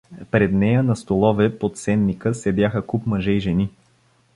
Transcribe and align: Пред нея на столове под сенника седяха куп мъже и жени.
Пред 0.31 0.51
нея 0.53 0.83
на 0.83 0.95
столове 0.95 1.59
под 1.59 1.77
сенника 1.77 2.33
седяха 2.33 2.85
куп 2.85 3.05
мъже 3.05 3.31
и 3.31 3.39
жени. 3.39 3.69